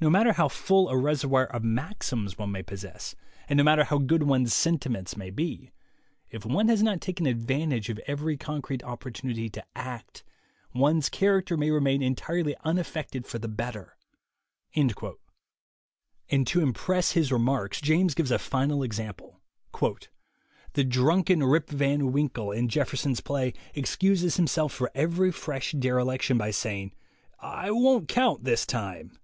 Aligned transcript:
No 0.00 0.10
matter 0.10 0.34
how 0.34 0.46
full 0.46 0.88
a 0.90 0.96
reservoir 0.96 1.46
of 1.46 1.64
maxims 1.64 2.38
one 2.38 2.52
may 2.52 2.62
THE 2.62 2.62
WAY 2.62 2.62
TO 2.62 2.70
WILL 2.70 2.80
POWER 2.80 2.90
81 2.90 2.94
possess, 3.00 3.14
and 3.48 3.56
no 3.56 3.64
matter 3.64 3.82
how 3.82 3.98
good 3.98 4.22
one's 4.22 4.54
sentiments 4.54 5.16
may 5.16 5.30
be, 5.30 5.72
if 6.30 6.46
one 6.46 6.68
has 6.68 6.84
not 6.84 7.00
taken 7.00 7.26
advantage 7.26 7.88
of 7.88 7.98
every 8.06 8.36
con 8.36 8.62
crete 8.62 8.84
opportunity 8.84 9.48
to 9.48 9.64
act, 9.74 10.22
one's 10.72 11.08
character 11.08 11.56
may 11.56 11.72
remain 11.72 12.00
entirely 12.00 12.54
unaffected 12.62 13.26
for 13.26 13.40
the 13.40 13.48
better." 13.48 13.96
And 14.72 14.90
to 14.94 16.60
impress 16.60 17.10
his 17.10 17.32
remarks, 17.32 17.80
James 17.80 18.14
gives 18.14 18.30
a 18.30 18.38
final 18.38 18.84
example: 18.84 19.40
"The 20.74 20.84
drunken 20.84 21.42
Rip 21.42 21.70
Van 21.70 22.12
Winkle, 22.12 22.52
in 22.52 22.68
Jeffer 22.68 22.96
son's 22.96 23.20
play, 23.20 23.52
excuses 23.74 24.36
himself 24.36 24.72
for 24.72 24.92
every 24.94 25.32
fresh 25.32 25.72
derelic 25.72 26.22
tion 26.22 26.38
by 26.38 26.52
saying, 26.52 26.94
'I 27.40 27.72
won't 27.72 28.06
count 28.08 28.44
this 28.44 28.64
time!' 28.64 29.18